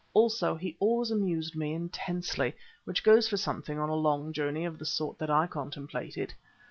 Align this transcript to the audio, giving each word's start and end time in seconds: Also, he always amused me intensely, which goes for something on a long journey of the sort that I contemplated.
Also, 0.15 0.55
he 0.55 0.75
always 0.79 1.11
amused 1.11 1.55
me 1.55 1.75
intensely, 1.75 2.55
which 2.85 3.03
goes 3.03 3.29
for 3.29 3.37
something 3.37 3.77
on 3.77 3.89
a 3.89 3.93
long 3.95 4.33
journey 4.33 4.65
of 4.65 4.79
the 4.79 4.83
sort 4.87 5.19
that 5.19 5.29
I 5.29 5.45
contemplated. 5.45 6.33